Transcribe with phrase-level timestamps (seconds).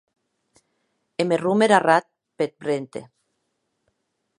[1.21, 2.05] E me rome er arrat
[2.37, 3.01] peth vrente.